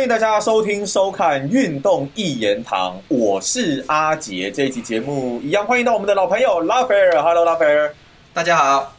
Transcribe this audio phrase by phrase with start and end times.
[0.00, 4.50] 欢迎大家收听收看《运动一言堂》，我是阿杰。
[4.50, 7.94] 这一期节目一样欢迎到我们的老朋友拉斐尔，Hello 拉斐尔，
[8.32, 8.94] 大家好。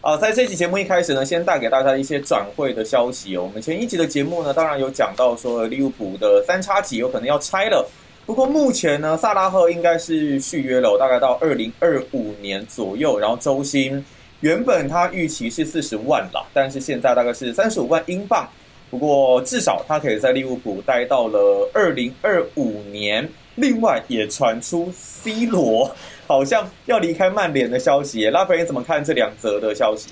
[0.00, 3.36] 啊，在这期节目一开始呢，先带给大家一些转会的消息。
[3.36, 7.86] 哦我们前一集的节目呢，当然有讲到说利物浦的三叉戟有可能要拆了，
[8.24, 14.02] 不过目前呢，萨拉赫应该是续约了，大概到二零二五年左右，然后周薪
[14.40, 18.48] 原本他预期是四十万啦，但是现在大概是三十五万英镑。
[18.92, 23.26] 不过至少他可以在利物浦待到了二零二五年。
[23.54, 25.94] 另外也传出 C 罗
[26.26, 28.24] 好像要离开曼联的消息。
[28.30, 30.08] 拉斐尔怎么看这两则的消息？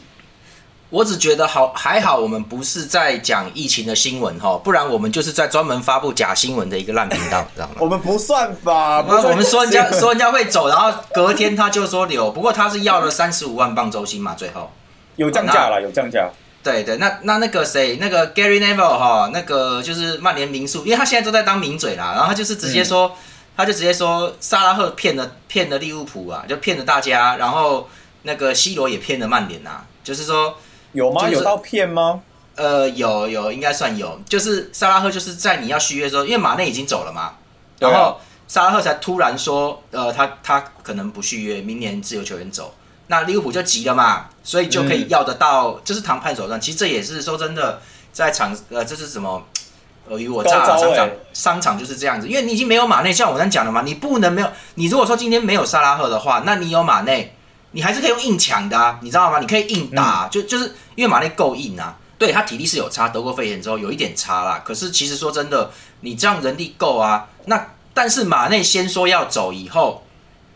[0.90, 7.76] 我只觉得好还好，我们不是在讲疫情的新闻哈，不然我们就是在专门发布假新闻的一个烂频道，知道吗？
[7.80, 9.02] 我们不算吧？
[9.06, 12.30] 我们说人家说人家会走，然后隔天他就说留。
[12.30, 14.70] 不过他是要了三十五万镑周薪嘛，最后
[15.16, 16.28] 有降价了，有降价。
[16.62, 23.16] 对对，那那那个谁，那个 Gary Neville 哈，那个就是曼联名宿，因为他现在都在当名嘴啦，然后他就是直接说，
[23.56, 27.88] 他就直接说，萨拉赫骗了骗了利物浦啊，就骗了大家，然后
[28.24, 30.54] 那个 C 罗也骗了曼联呐，就是说
[30.92, 31.26] 有吗？
[31.30, 32.20] 有到骗吗？
[32.56, 37.36] 呃，有有，应该算有，就是萨拉赫就是在你要续约的时候，因为马内已经走了嘛，
[37.78, 42.74] 然后萨拉赫才突然说，呃，他他可能不续约，明年自由球员走。
[43.10, 46.60] 那利物浦就急了嘛，所以就可以要得到，就是谈判手段。
[46.60, 49.44] 其实这也是说真的，在场呃，这是什么
[50.08, 50.64] 尔虞我诈？
[50.64, 54.48] 商场商场就是这样子，因为你已经没有马内，像我刚才讲的嘛，你不能没有。
[54.76, 57.34] 你如果说今天没有萨拉赫的话，那你有马内，
[57.72, 59.40] 你还是可以用硬抢的啊，你知道吗？
[59.40, 61.96] 你可以硬打，就就是因为马内够硬啊。
[62.16, 64.62] 对他体力是有差，得过肺炎之后有一点差啦。
[64.64, 65.68] 可是其实说真的，
[66.02, 67.26] 你这样人力够啊。
[67.46, 70.04] 那但是马内先说要走以后。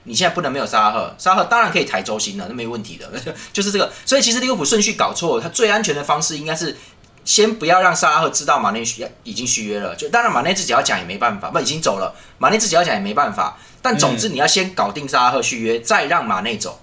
[0.05, 3.11] 你现在不能没有沙拉赫，沙拉赫当然可以抬周薪了，那没问题的，
[3.53, 3.91] 就是这个。
[4.07, 6.77] 所以其实利物浦顺序搞错了，他最安全的方式应该是
[7.25, 9.97] 先不要让沙拉赫知道马内续已经续约了。
[9.97, 13.57] 就当然马内自己要讲也没办法，不已经走了，马内自己要讲也没办法。
[13.81, 16.81] 但总之你要先搞定沙拉赫续约，再让马内走，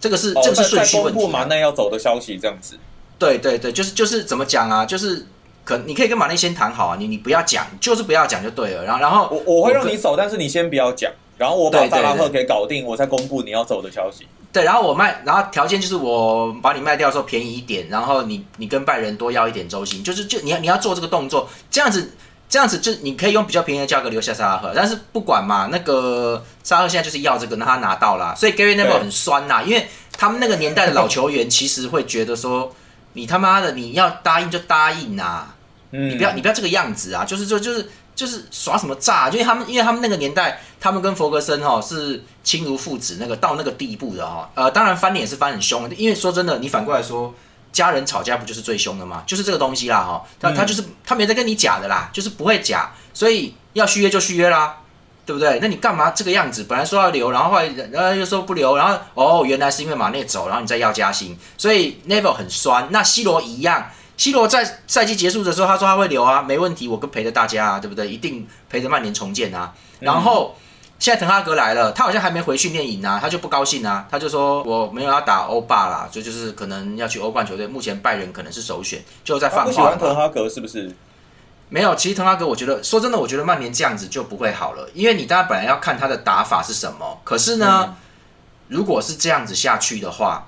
[0.00, 1.28] 这个是这个是顺序问题。
[1.28, 2.78] 马内要走的消息这样子。
[3.18, 4.84] 对对对，就是就是怎么讲啊？
[4.84, 5.26] 就是
[5.64, 8.84] 可你可以跟马内先谈好啊，你你不要讲，就是不要讲就对了。
[8.84, 11.12] 然后然后我我会让你走，但是你先不要讲。
[11.40, 14.26] 然后我把萨拉赫给搞定，我再公布你要走的消息。
[14.52, 22.12] 对，然后我卖，然后条件就是我把你卖掉的时候便宜一点，然后你你跟拜仁多要一点周薪，就是就你要你要做这个动作，这样子
[22.46, 24.70] 这样子就你可以用比较便宜的价格留下萨拉赫。
[24.76, 32.70] 但是不管嘛，那个萨拉赫现在就是要这个，那他拿到了，所以 Gary Neville 很酸呐，因为他们那个年代的老球员其实会觉得说，
[33.14, 35.46] 你他妈的你要答应就答应呐，
[35.88, 37.88] 你不要你不要这个样子啊，就是就就是。
[38.20, 44.46] 就是耍什么诈，因为他们，因为他们那个年代，他们跟佛格森哈是亲如父子，那个到那个地步的哈。
[44.54, 47.34] 呃，当然翻脸是翻很凶，因为说真的，你反过来说，
[47.72, 49.22] 家人吵架不就是最凶的吗？
[49.26, 50.22] 就是这个东西啦哈。
[50.38, 54.76] 他他就是他没在跟你假的啦，就是不会假，所以要续约就续约啦，
[55.24, 55.58] 对不对？
[55.62, 56.64] 那你干嘛这个样子？
[56.64, 62.86] 本来说要留，然后后来然后又说不留，然后哦，原来是因为马内走，然后你再要加薪，所以 Neville 很酸。
[62.90, 63.90] 那 C 罗一样。
[64.20, 68.06] C 罗在赛季结束的时候，他说他会留啊，没问题，我跟陪着大家啊，对不对？
[68.06, 69.72] 一定陪着曼联重建啊。
[69.98, 70.54] 然后
[70.98, 77.66] 现在滕哈格来了，他好像还没回训练营啊，他就不高兴啊，他就说我没有要打欧霸啦，所以就是可能要去欧冠球队。
[77.66, 79.64] 目前拜仁可能是首选，就在放话。
[79.64, 80.94] 不喜欢滕哈格是不是？
[81.70, 87.96] 没有，其实滕哈格，我觉得说真的，我觉得曼联这样子就不会好了，因为你大家本来要看他的打法是什么，可是呢，
[88.68, 90.46] 如果是这样子下去的话。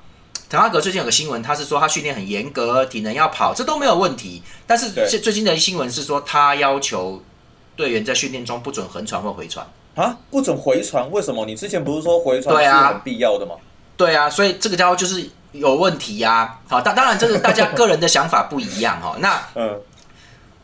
[0.52, 4.42] 滕哈格最近有个新闻，他是说他训练很严格，体能要跑，这都没有问题。
[4.66, 7.22] 但是最最近的新闻是说，他要求
[7.74, 11.10] 队员在训练中不准横传或回传啊，不准回传？
[11.10, 11.46] 为什么？
[11.46, 13.54] 你之前不是说回传是很必要的吗？
[13.96, 16.58] 对啊，所以这个家伙就是有问题呀。
[16.68, 19.16] 好，当当然这个大家个人的想法不一样哈。
[19.20, 19.80] 那 嗯，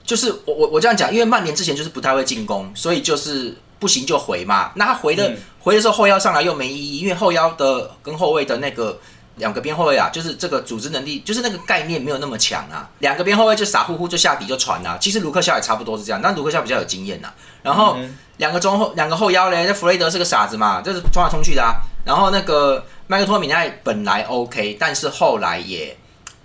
[0.04, 4.70] 就是我我我这样讲，因为曼联之前就是不太会进攻，所以就是不行就回嘛。
[4.74, 9.00] 那他回的回的时候后腰上来又没意义，因为后腰的跟后卫的那个。
[9.38, 12.88] 两个边后卫啊，就是这个组织能力，就是那个概念没有那么强啊。
[12.98, 14.98] 两个边后卫就傻乎乎就下底就传啊。
[15.00, 17.32] 其实卢克肖也差不多是这样，但卢克肖比较有经验呐。
[17.62, 17.96] 然后
[18.36, 21.74] 两个中后两个后腰嘞，那弗雷德是个傻子嘛，就是冲来冲去的啊。
[22.04, 25.96] 然后那个麦克托米奈本来 OK，但是后来也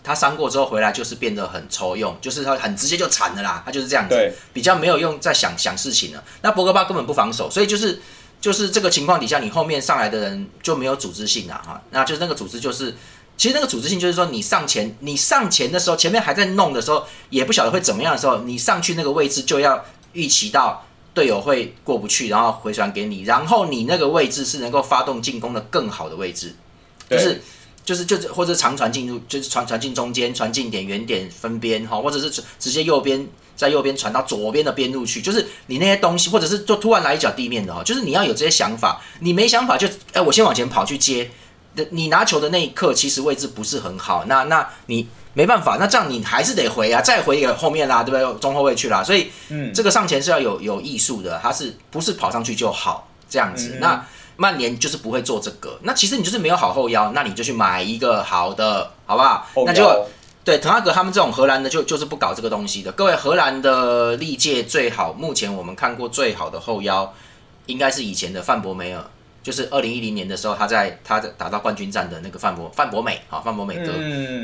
[0.03, 6.23] 他伤过之后回来就是变得很抽用，就是他很直接就铲了啦，他就是这样子，比较没有用在想想事情了。
[6.41, 8.01] 那博格巴根本不防守，所以就是。
[8.43, 11.81] 就是这个情况底下，你后面上来的人就没有组织性了哈。
[11.91, 12.93] 那就是那个组织，就是
[13.37, 26.53] 其实那个组织性就是说，你上前，你上前的时候，前面还在弄的时候，也不晓得会怎么样的时候，你上去那个位置就要预期到队友会过不去，然后回传给你，然后你那个位置是能够发动进攻的更好的位置，
[27.09, 27.41] 就是
[27.85, 32.29] 就是就是或者长传进入，就是传传进中间，传进点远点分边哈，或者是
[32.59, 39.01] 直接右边在右边传到左边的边路去，就是你那些东西，或者是就突然来一脚地面的哈，就是你要有这些想法。
[39.19, 41.29] 你没想法就哎，我先往前跑去接。
[41.89, 48.39] 你拿球的那一刻，其实位置不是很好，那那你没办法，那这样你还是得回啊，再回给后面啦，对不对？
[48.39, 53.77] 中后卫去啦，所以嗯这个上前是要有有艺术的，他是不是跑上去就好这样子？
[53.81, 59.47] 那曼联就是不会做这个，那其实你就是没有好后腰，那你就去买一个好的，好不好？
[59.65, 60.07] 那就
[60.43, 62.91] 对滕哈格他们这种荷兰的就就是不搞这个东西的。
[62.91, 67.13] 各位，荷兰的历届最好，目前我们看过最好的后腰，
[67.65, 69.03] 应该是以前的范博梅尔。
[69.41, 73.91] 就是二零一零年的时候，他在他在打到冠军战的那个范博范博美啊，范博美哥，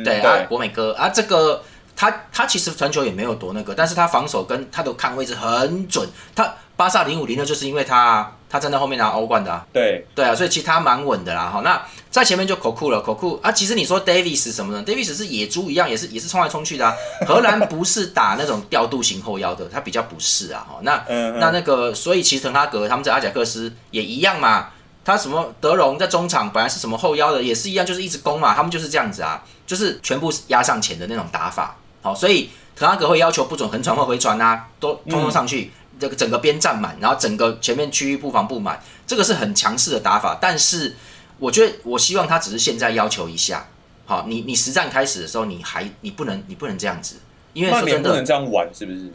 [0.03, 1.63] 对啊，博美哥啊，这个
[1.95, 6.05] 他他其实传球也没有多那个，但是他防守跟他的看位置很准。
[6.35, 11.61] 他巴萨零五零六，就是因为他他站在后面拿欧冠的啊，对对啊，所以其实他蛮稳的啦好。
[11.61, 11.79] 那
[12.09, 16.93] 在前面就口库了，口库啊，其实你说 Davis 什么呢，Davis 是野猪一样，也是也是冲来冲去的啊。
[17.27, 20.79] 荷兰不是打那种调度型后腰的，他比较不是啊哈。
[20.81, 21.03] 那
[21.39, 24.69] 那那个，所以其实滕哈格他们在阿贾克斯也一样嘛。
[25.05, 28.53] 他什么德容在中场本来是什么后腰的，也是一样，就是一直攻嘛。
[28.53, 31.75] 他们就是这样子啊，就是全部压上前的那种打法。
[32.01, 40.37] 好，所以滕哈格会要求不准横传或回传啊，都通通上去，这个整个边站满，然后整个前面区域布防布满，这个是很强势的打法。
[40.39, 40.95] 但是
[41.37, 43.67] 我觉得，我希望他只是现在要求一下。
[44.05, 47.17] 好，你你实战开始的时候，你还你不能你不能这样子，
[47.53, 49.11] 因为说真的不能这样玩，是不是？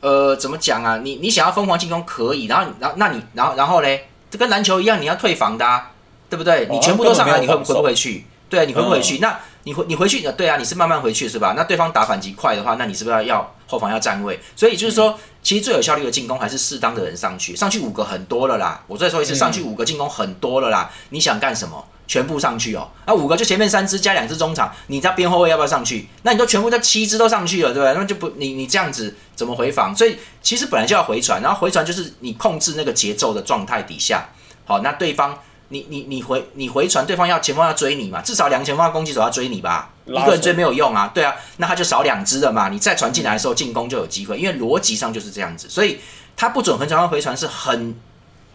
[0.00, 1.00] 呃，怎么讲啊？
[1.02, 4.08] 你你想要疯狂进攻可以，然后然后那你然后然后嘞？
[4.30, 5.90] 这跟篮球一样，你要退防的，啊
[6.28, 6.66] 对不对？
[6.68, 8.24] 你全部都上来，你会回不回去？
[8.48, 9.18] 对，你回不回去？
[9.18, 11.54] 那你回你回去，对啊，你是慢慢回去是吧？
[11.56, 14.38] 那对方打反击快的话，那你是不是要要后防要站位？
[14.54, 18.82] 所以就是说，其实最有效率的进攻还是适当的人上去，上去五个很多了啦。
[18.86, 20.90] 我再说一次，上去五个进攻很多了啦。
[21.10, 21.84] 你想干什么？
[22.06, 22.86] 全部上去哦。
[23.06, 26.06] 那五个就前面三支加两支中场，你在边后卫要不要上去？
[26.20, 27.94] 那你都全部在七支都上去了，对不对？
[27.94, 29.96] 那就不你你这样子怎么回防？
[29.96, 34.28] 所以其实本来就要回传，然后回传就是你控制那个节奏的状态底下。
[34.66, 35.38] 好，那对方，
[35.68, 45.98] 你你你回你回传，对方要前锋要追你嘛，至少两个前锋攻击手要追你吧，一个人追没有用啊，对啊，那他就少两只了嘛，你再传进来的时候进攻就有机会，因为逻辑上就是这样子，所以
[46.36, 47.94] 他不准横传和回传是很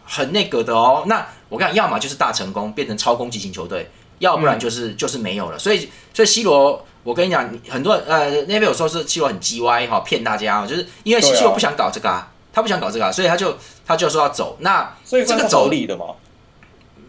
[0.04, 1.04] 很那个的哦。
[1.06, 5.58] 那我看要么就是大成功变成超攻击型球队，要不然就是就是没有了。
[5.58, 12.30] 所以所以 C 罗，我跟你讲，很多呃那边有说是 C 罗很叽歪哈，骗大家，就是因为 C 罗不想搞这个啊。
[12.52, 13.56] 他不想搞这个，啊所以他就
[13.86, 14.56] 他就说要走。
[14.58, 16.06] 那所以这个走理的吗？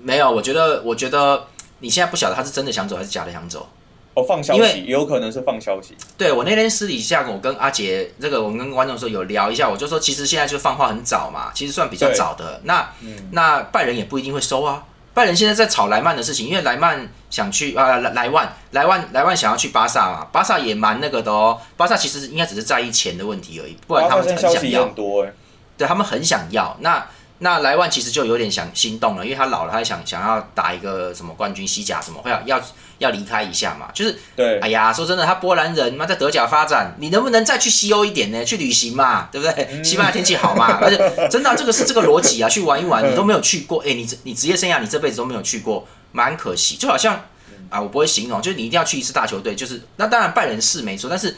[0.04, 1.48] 没有，我觉得我觉得
[1.80, 3.68] 你现在不晓得他是真的想走还是假的想走。
[4.14, 5.96] 哦，放消息，有可能是放消息。
[6.18, 12.60] 对我那天私底下我跟阿杰这个我们跟观众说有聊一下，我就说其实现在就放话很早嘛，其实算比较早的。
[12.66, 12.90] 那
[13.32, 14.84] 那拜仁也不一定会收啊。
[15.14, 21.60] 拜仁现在在炒莱曼的事情，因为莱曼想去啊莱莱万莱万莱万想要去巴萨嘛，巴萨也蛮那个的哦。
[21.76, 24.86] 巴萨其实应该只是在意钱的问题而已，不然他们很想要。
[25.78, 26.78] 对他们很想要。
[26.80, 27.06] 那
[27.40, 32.62] 那莱万其实就有点想心动了，因为他老了，他想想要打一个什么冠军西甲什么，会要要
[33.02, 33.90] 要离开一下嘛。
[33.94, 38.46] 就是对，哎呀，说真的，他波兰人嘛，在德甲发展，你能不能再去西欧一点呢？
[38.46, 39.84] 去旅行嘛，对不对？
[39.84, 46.78] 西班牙天气好嘛， 而且真的这个是这个逻辑啊，去玩一玩，你都没有去过，哎，你你职业生涯你这辈子都没有去过，蛮可惜。
[46.78, 47.20] 就好像
[47.70, 51.36] 啊，我不会形容，就是你一定要去一次大球队，就是那当然拜仁是没错，但是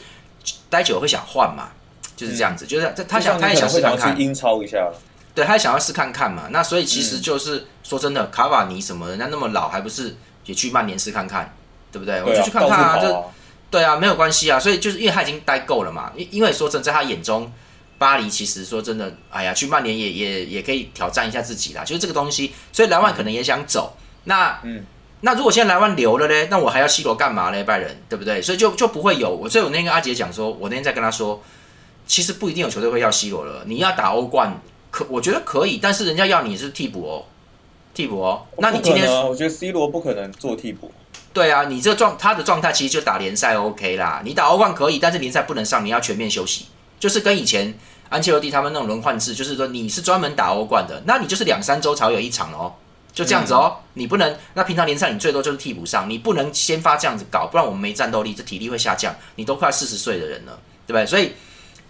[0.70, 1.68] 待久会想换嘛，
[2.16, 4.88] 就是这样子，就是他想他也想试看看英超一下。
[5.34, 10.14] 对，他想要试看看嘛，那所以其实就是说真的，卡瓦尼什么人家那么老，还不是
[10.46, 11.54] 也去曼联试看看，
[11.90, 12.22] 对不对？
[12.22, 13.30] 我就去看看啊，就
[13.70, 14.58] 对啊，没有关系啊。
[14.58, 17.50] 所以就是因为他已经待够了嘛，因因为说真，在他眼中，
[17.98, 22.52] 巴黎其实说真的，哎呀，去曼联也也也可以挑战一下自己啦，就是这个东西。
[22.72, 24.84] 所以莱万可能也想走，那嗯，
[25.22, 27.64] 那如果现在莱万留了嘞，那我还要 C 罗干嘛嘞？
[27.64, 28.42] 拜仁对不对？
[28.42, 29.48] 所以就就不会有我。
[29.48, 31.42] 所以我那天跟阿杰讲说，我那天在跟他说，
[32.06, 34.60] 其实不一定有球队会要 C 罗了，你要打欧冠。
[34.90, 37.24] 可我觉得可以，但是人家要你是替补哦，
[37.94, 38.44] 替补哦。
[38.58, 40.92] 那你今天我觉得 C 罗不可能做替补。
[41.32, 46.66] 对啊，你这个状他的状态其实就打联赛 OK 啦，你打欧冠可以，但是联赛不能上，你要全面休息。
[47.00, 47.76] 就是跟以前
[48.08, 52.72] 安切洛蒂他们那种轮换制，就是说你是专门打欧冠的，那你就是两三周才有一场哦，
[53.12, 53.76] 就这样子哦。
[53.94, 59.14] 你不能那平常联赛你最多就是替补上，你不能先发这样子搞，不然我们没战斗力，这体力会下降。
[59.34, 61.04] 你都快四十岁的人了，对不对？
[61.04, 61.32] 所以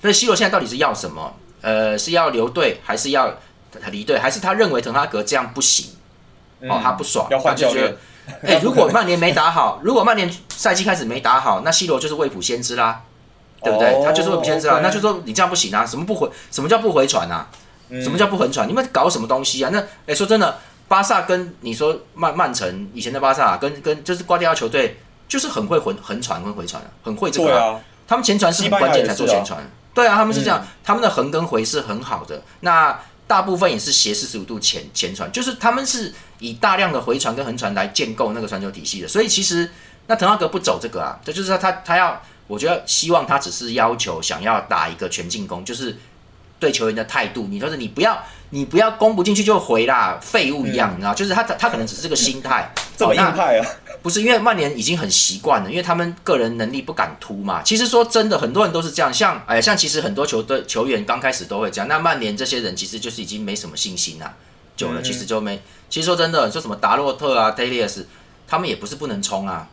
[0.01, 1.35] 所以 C 罗现在到底是要什么？
[1.61, 3.33] 呃，是要留队还是要
[3.91, 4.19] 离队？
[4.19, 5.94] 还是他认为滕哈格这样不行？
[6.69, 7.97] 哦，他不爽，他就觉得，
[8.47, 13.03] 哎，如果曼联没打好， 如果曼联赛季开始没打好，那 C 罗就是未卜先知啦，
[13.63, 14.03] 对不对？
[14.05, 16.29] 他就是未卜先知啦，那就说你这样不行啊，什么不回？
[16.51, 17.47] 什么叫不回传啊？
[18.03, 18.67] 什么叫不回传？
[18.69, 19.71] 你们搞什么东西啊？
[19.73, 27.79] 那哎，说真的，巴萨跟你说曼曼城以前的巴萨跟跟就是瓜迪奥球队，就是很会横横传跟回传，啊很会这个，
[28.09, 29.59] 他们前传是很关键才做前传。
[29.93, 32.43] 对啊，他们是这样，他们的横跟回是很好的。
[32.61, 39.09] 那大部分也是斜四十五度前前传，就是他们是以大量的回传跟横传来建构那个传球体系的。
[39.09, 39.71] 所以其实
[40.07, 45.97] 那滕哈格不走这个啊，这就是说他他要，我觉得希望他只是要求想要打一个全进攻，就是
[46.65, 48.19] 对球员的态度，你就是你不要
[48.51, 51.13] 你不要攻不进去就回啦，废物一样，你知道？
[51.13, 53.67] 就是他他可能只是个心 态，这么硬派啊。
[54.03, 57.63] 不是因为曼联已经很习惯了，因为他们个人能力不敢突嘛。
[57.63, 59.13] 其实说真的，很多人都是这样。
[59.13, 61.89] 像哎，像其实很多球队球员刚开始都会这样。
[61.89, 64.35] 那曼联这些人其实就是已经没什么信心了，
[64.77, 65.61] 久了其实就没。
[65.89, 68.07] 其实说真的，说什么达洛特啊、泰利亚斯，
[68.47, 69.69] 他们也不是不能冲啊。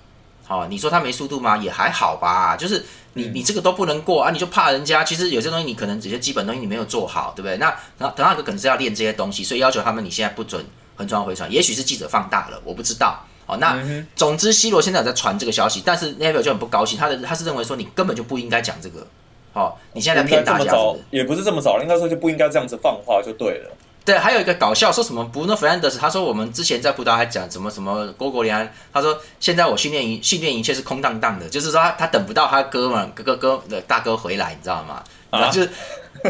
[0.48, 1.58] 好，你说他没速度吗？
[1.58, 2.56] 也还好吧。
[2.58, 5.04] 就是你你这个都不能过啊，你就怕人家。
[5.04, 7.58] 其实有些东西你可能这些基本东西你没有做好，对不对？
[7.58, 7.66] 那
[7.98, 10.66] 然后滕哈格可能是要练这些东西，所以要求他们你现在不准
[10.96, 11.52] 横传回传。
[11.52, 13.24] 也许是记者放大了，我不知道。
[13.48, 13.78] 哦，那
[14.16, 19.06] 总之，C 罗现在有在传这个消息，但是 Neville 就很不高兴，他的他是认为说你根本就不应该讲这个，
[19.54, 20.72] 哦，你现在在骗大家，
[21.10, 23.72] 也不是这么早，应该说就不应该这样子放话就对了。
[24.04, 35.04] 对，还有一个搞笑，说什么 Bruno Fernandes，他说我们之前在葡萄牙讲什么什么郭国联，他说现在我训练营训练营却是空荡荡的，就是说他他等不到他哥们哥哥哥的大哥回来，你知道吗？
[35.30, 35.66] 然后就。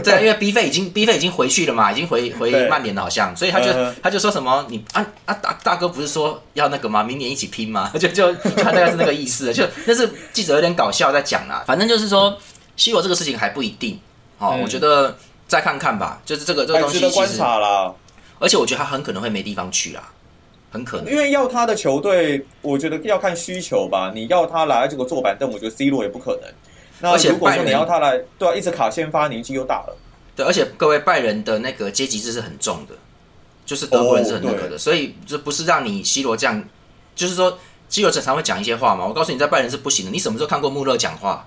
[0.03, 7.03] 对，因为 B 费已经 B 费已经回去了嘛，已经回回曼联了，好像，所以他就他就说什么你啊啊大大哥不是说要那个吗？
[7.03, 7.91] 明年一起拼吗？
[7.99, 11.61] 就就他大概是那个意思，就那是记者有点搞笑在讲啦。
[11.67, 12.37] 反正就是说
[12.77, 13.99] ，C 罗这个事情还不一定，
[14.37, 15.17] 哦，我觉得
[15.51, 16.21] 再看看吧。
[16.23, 17.93] 就是这个这个东西观察啦。
[18.39, 20.01] 而且我觉得他很可能会没地方去啦，
[20.71, 21.11] 很可能。
[21.11, 24.11] 因为要他的球队，我觉得要看需求吧。
[24.15, 27.11] 你要他来这个坐板凳，我觉得 C 罗也不可能。
[27.11, 29.97] 而且如果说你要他来，对啊，一直卡先发，年纪又大了。
[30.35, 32.95] 对，而且各位拜仁的那个阶级制是很重的，
[33.65, 36.63] 就是德国人是很那个的，所以这不是让你 C 罗这样，
[37.13, 39.05] 就是说 C 罗常常会讲一些话嘛。
[39.05, 40.11] 我告诉你，在拜仁是不行的。
[40.11, 41.45] 你什么时候看过穆勒讲话？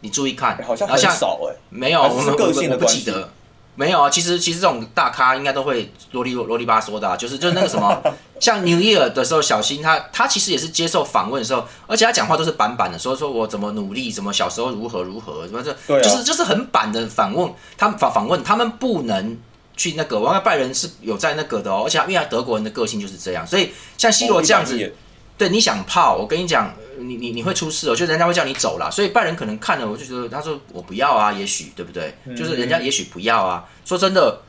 [0.00, 3.30] 你注意看，好像很少哎，没有，我们我不记得。
[3.76, 8.02] 没有啊，其实其实这种大咖应该都会啰里啰里吧嗦的，就是就是那个什么，
[8.38, 19.36] 像 New Year 的时候，小新他他其实也是接受访问的时候，而且他讲话都是板板的，说说我怎么努力，怎么小时候如何如何，什么这就是就是很板的访问，他们访访问他们不能
[19.76, 24.94] 去那个，我看拜仁是有在那个的哦，而且因为德国人的个性就是这样，所以像 C 罗这样子，
[25.36, 26.72] 对你想泡，我跟你讲。
[26.96, 32.16] 你你你会出事哦，就人家会叫你走了，所以拜仁可能看了我就觉得，他说我不要啊，也许对不对？
[32.36, 33.64] 就是人家也许不要啊。
[33.84, 34.40] 说真的，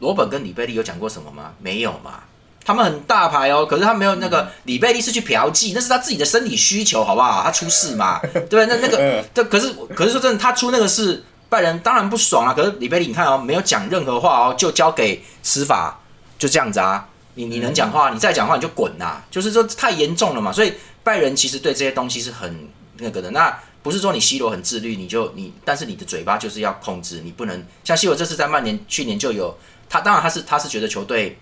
[0.00, 1.52] 罗本跟里贝利有讲过什么吗？
[1.60, 2.20] 没有嘛。
[2.64, 7.42] 他们很大牌哦，可是他没有那个里贝利是去嫖妓，那是他自己的生理需求，好不好？
[7.44, 12.54] 他出事嘛，对那那个，这可是可是说真的，他出那个事，拜仁当然不爽啊。
[12.54, 16.00] 可是里贝利你看哦，没有讲任何话哦，就交给司法，
[16.38, 17.06] 就这样子啊。
[17.34, 20.72] 你你能讲话，你再讲话你就滚呐，就是说太严重了嘛，所以。
[21.04, 29.54] 拜仁其实对这些东西是很那个的，那不是说你 C 罗很自律，你就你，但是你的嘴巴就是要控制，你不能像 C 罗这次在曼联去年就有
[29.86, 31.38] 他，当然他是他是觉得球队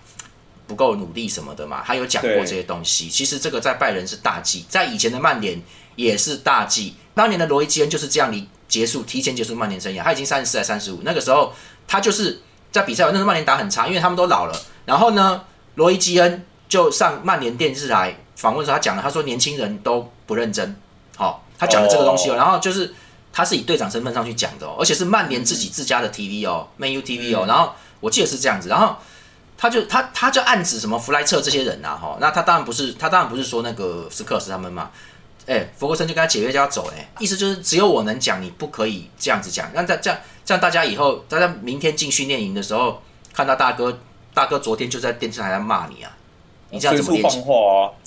[0.67, 3.09] 不够努力什么的嘛，他有讲过这些东西。
[3.09, 5.63] 其实这个在拜仁是大忌，在以前的曼联
[5.95, 6.97] 也是大忌。
[7.15, 11.55] 当年的罗伊基恩就是这样离结束提前结束曼联生涯，他已经三十四还三十五，那个时候
[11.87, 12.41] 他就是
[12.73, 14.61] 在比赛，那时候曼联打很差，因为他们都老了。
[14.87, 15.45] 然后呢，
[15.75, 18.17] 罗伊基恩就上曼联电视台。
[18.35, 20.75] 访问时候，他讲了，他说年轻人都不认真，
[21.17, 22.93] 好，他讲了这个东西哦，然后就是
[23.33, 28.97] 他是以队长身份上去讲的哦，而且是曼联自己自家的 TV 哦，Man U TV 哦，然后我记得是这样子，然后
[29.57, 34.91] 他就他他就暗指什么弗莱彻这些人呐，哈，那他当然不是，他当然不是说那个斯克斯他们嘛，
[35.47, 43.01] 哎，弗格森就跟他解约就要走，哎，意思就是只有我能讲，你不可以这样子讲，那这这样这样大家以后大家明天进训练营的时候
[43.33, 43.97] 看到大哥，
[44.35, 46.11] 大哥昨天就在电视台在骂你啊，
[46.71, 47.25] 你这样怎么练？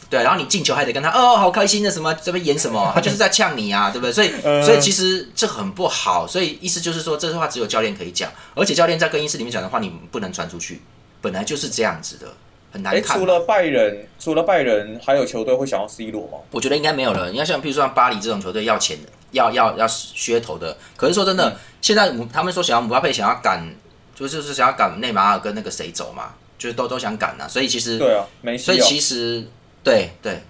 [0.08, 4.14] 对，然后你进球还得跟他哦，好开心的什么这边演什么， 他就是在呛你啊，对不对？
[4.14, 4.32] 所以
[4.64, 10.84] 所以其实这很不好，所以意思就是说，这句话只有教练可以讲，而且教练在更衣室里面讲的话，你不能传出去，
[11.22, 12.28] 本来就是这样子的，
[12.72, 13.18] 很难看。
[13.18, 16.38] 除了拜仁，除了拜仁，还有球队会想要 C 罗吗？
[16.52, 17.32] 我觉得应该没有了。
[17.32, 23.68] 你看，像比如说像巴黎这种球队要钱的，要要要噱头的，可是说真的，现在他们说想要姆巴佩想要赶，
[24.16, 28.26] 就是是想要赶内马尔跟那个谁走嘛，就是都都想赶啊，所以其实对啊，
[28.58, 29.46] 所以其实。
[29.86, 30.42] 对对，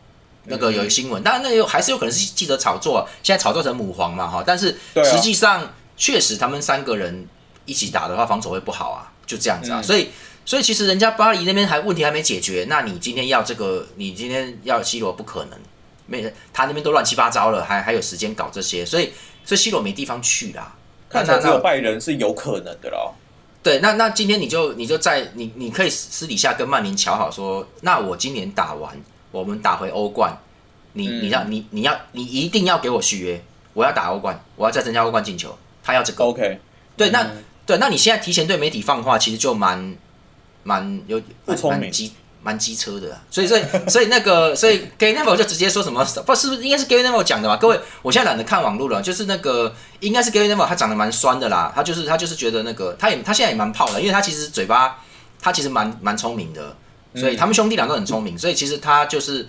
[0.46, 7.28] 那个有新闻，当然那有还是有可能是记者炒作，现在炒作成母皇嘛哈，但是实际上确实他们三个人
[7.66, 10.10] 一起打的话，防守会不好啊，就这样子啊，所以
[10.46, 15.60] 所以其实人家巴黎那边还问题还没解决，那你今天要这个，你今天要 C 罗不可能，
[16.06, 19.12] 没他那边都乱七八糟了，还还有时间搞这些，所以
[19.44, 20.74] 所以 C 罗没地方去啦，
[21.10, 23.12] 看起来只有拜仁是有可能的啦。
[23.66, 28.96] 对，那那今天你就你就在你你可以私底下跟曼联瞧好说，那我今年打完。
[29.32, 30.32] 我们打回欧冠，
[30.94, 33.44] 你你要你你要你一定要给我续约，
[33.74, 36.24] 我要打欧冠，我要再增加欧冠进球，他要这个。
[36.24, 36.60] OK，
[36.96, 37.28] 对，那
[37.66, 39.96] 对，那你现在提前对媒体放话，其实就蛮
[40.62, 41.92] 蛮有不聪明。
[42.46, 47.58] 蛮机车的，所以所以 所以那个所以 Gary Neville 就直接说什么不是不是应该是 Gary Neville 讲的吧？
[47.58, 55.04] 各位，我现在懒得看网络了，就是那个应该是 Gary Neville 他长得蛮酸的啦，他就是他就是觉得那个他也他现在也蛮泡的，因为他其实嘴巴
[55.42, 56.76] 他其实蛮蛮聪明的，
[57.16, 59.48] 所以他们兄弟俩都很聪明，所以其实他就是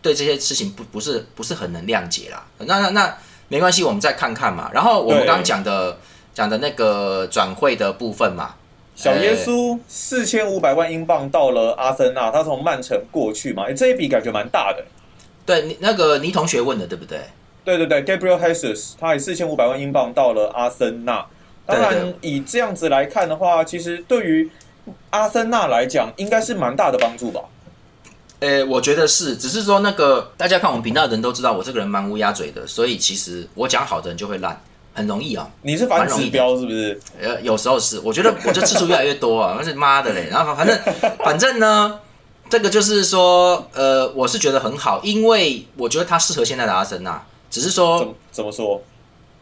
[0.00, 2.42] 对这些事情不不是不是很能谅解啦。
[2.60, 3.14] 那那那
[3.48, 4.70] 没关系，我们再看看嘛。
[4.72, 5.98] 然后我们刚刚讲的
[6.32, 8.54] 讲的那个转会的部分嘛。
[8.98, 14.84] 小耶稣四千五百万英镑到了阿森纳，他从曼城过去嘛，这一笔感觉蛮大的。
[15.46, 17.20] 对，你那个倪同学问的对不对？
[17.64, 21.24] 对对对，Gabriel Jesus，他以四千五百万英镑到了阿森纳。
[21.64, 24.50] 当然，以这样子来看的话，其实对于
[25.10, 27.40] 阿森纳来讲，应该是蛮大的帮助吧。
[28.40, 34.60] 呃，我觉得是，只是说那个大家看我们频道的人都知道，我这个人蛮乌鸦嘴的，所以其实我讲好的人就会烂。
[34.98, 37.00] 很容易啊，你是反指标是不是？
[37.22, 40.28] 呃，有时候是，我觉得 我就次数越来越多啊，那是妈的嘞。
[40.30, 40.78] 然后反正
[41.24, 42.00] 反正呢，
[42.50, 47.24] 这个就是说，呃，我是觉得很好，因为我觉得他适合现在的阿森纳。
[47.50, 48.82] 只是说怎么说？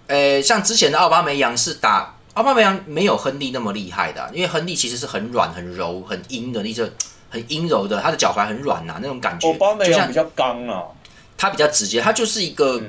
[0.06, 6.88] 呃，像之前的奥巴梅扬是打奥巴梅扬没有亨利那么厉害的，因为亨利其实是很软、很柔、很阴的那种，
[7.30, 9.48] 很阴柔的，他的脚踝很软呐，那种感觉。
[9.48, 10.84] 奥巴梅扬比较刚啊，
[11.36, 12.80] 他比较直接，他就是一个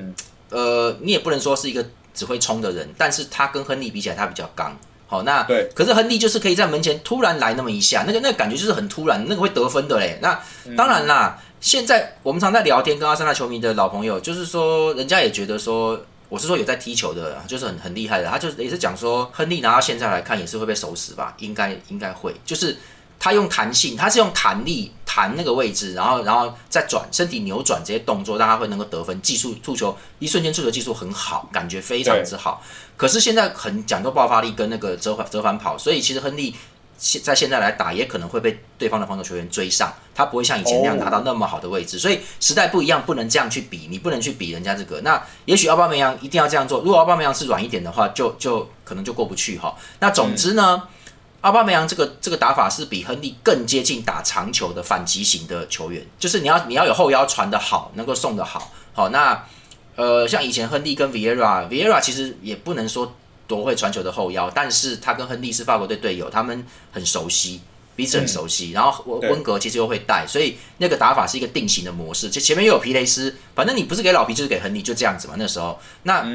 [0.50, 1.86] 呃，你也不能说是一个。
[2.18, 4.76] 只会冲的人，但是他跟亨利比起来，他比较刚。
[5.06, 10.18] 好，那对，可是亨利就是可以在门前突然来那么一下，那个那个感觉就是很突然，那个会得分的嘞。
[10.22, 10.38] 那
[10.76, 15.98] 当然啦，现在我们常在聊天，跟阿森纳球迷的老朋友，就是说，人家也觉得说，
[16.28, 21.36] 我是说有在踢球的，就是很很厉害的，他就也是讲说，亨利拿到现在来看，也是会被守死吧？
[21.38, 22.76] 应该应该会，就是。
[23.20, 29.20] 他用弹性，他是用弹力弹那个位置，然后然后再转身体扭转这些动作，让他会能够得分。
[29.22, 32.62] 技术触球一瞬间触球技术很好，感觉非常之好。
[32.96, 36.56] 可是现在很讲究爆发力跟那个折返折返跑，所以其实亨利
[36.98, 41.98] 现在现在来打也可能会被对方的防守球员追上，他不会像以前那样拿到那么好的位置。
[41.98, 45.02] 所以时代不一样，不能这样去比，你不能去比人家这个。
[45.02, 49.76] 那也许奥巴梅扬一定要这样做，如果奥巴梅扬是软一点的话，就就可能就过不去哈。
[50.00, 50.84] 那总之呢？
[51.48, 58.74] 阿巴梅扬这个这个打法是比亨利更接近打长球的反击型的球员，就是你要你要有后腰传的好，能够送的好。
[58.92, 59.46] 好，那
[59.96, 63.16] 呃，像以前亨利跟 Vieira，Vieira 其实也不能说
[63.48, 67.62] 多会传球的后腰，但是他跟亨利是法国队队友，他们很熟悉，
[67.96, 68.74] 彼此很熟悉。
[68.74, 72.30] 然后温温格其实又会带，所以那个打法是一个定型的模式。
[72.30, 75.36] 就前面又有皮雷斯，反正你不是给老皮就是给亨利，就这样子嘛。
[75.38, 76.26] 那时候，那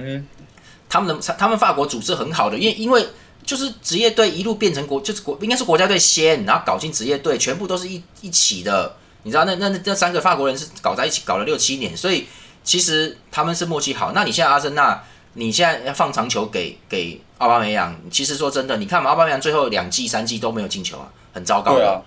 [0.89, 3.07] 他们的他们法国组织很好的，因为因为。
[3.45, 8.95] 就是职业队一路变成国，就是国应该是国家队先，然后搞进职业队，全部都是一一起的。
[9.25, 12.27] 你知道那那那那三个法国人是搞在一起搞了六七年，所以
[12.65, 14.13] 其实他们是默契好。
[14.13, 15.01] 那你现在阿森纳，
[15.35, 21.75] 你现在要放长球给给奥巴梅扬，其实说真的，你看嘛，奥巴梅扬最后两季三季都没有进球啊，很糟糕。
[21.75, 22.01] 对啊，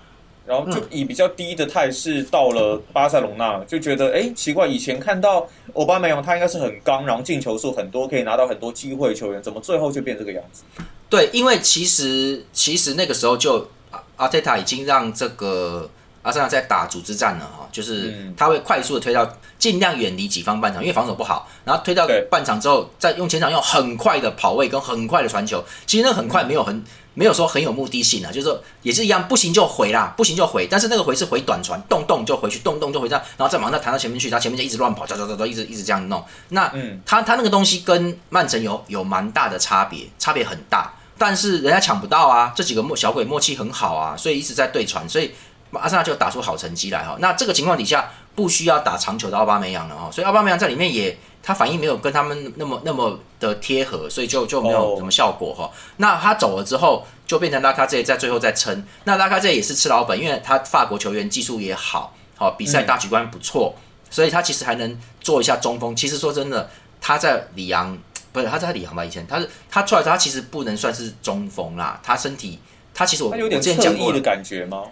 [0.46, 10.62] 然后就以比较低的态势到了巴塞隆纳，就觉得哎奇怪，以前看到奥巴梅扬他应该是很刚，然后进球数很多，可以拿到很多机会球员，怎么最后就变这个样子？
[11.08, 15.88] 对，因为其实其实那个时候就阿阿特塔已经让这个
[16.22, 19.28] 阿森纳在打组织战了哈，就是他会快速的推到
[19.58, 26.84] 尽量远离己方半场，因为防守不好，然后推到半场之后，再用前场用很快的跑位跟很快的传球，其实那很快没有很
[27.18, 36.22] 没有说很有目的性啊，就是说也是一样，不行就回啦，不行就回，但是那个回是回短传，动动就回去，动动就回这样，然后再马上再弹到前面去，他前面就一直乱跑，走走走走，一直一直这样弄。
[36.50, 40.92] 那嗯他他那个东西跟曼城有有蛮大的差别，差别很大。
[41.18, 45.32] 但是人家抢不到啊，这几个默小鬼默契很好啊，所以一直在对传，所以
[45.72, 47.16] 阿森纳就打出好成绩来哈。
[47.20, 55.68] 那这个情况底下不需要打长球的奥巴梅扬了哈，所以奥巴梅扬在里面也他反应没有跟他们那么那么的贴合，所以就就没有什么效果哈。
[55.96, 58.84] 那他走了之后，就变成拉卡这在最后再撑。
[59.02, 63.74] 那拉卡这也是吃老本，因为他法国球员技术也好，好比赛大局观不错，
[64.10, 65.96] 所以他其实还能做一下中锋。
[65.96, 66.70] 其实说真的，
[67.00, 67.98] 他在里昂。
[68.32, 69.02] 不是他在里昂吧？
[69.02, 71.98] 以前他是他出来他其实不能算是中锋啦。
[72.02, 72.58] 他身体，
[72.92, 74.82] 他其实我有点侧翼的感觉吗？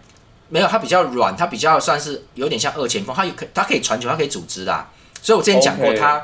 [0.49, 3.15] 没有，他比较软，他比较算是有点像二前锋。
[3.15, 4.89] 他有可他可以传球，他可以组织啦。
[5.23, 6.23] 所以我之前讲过，他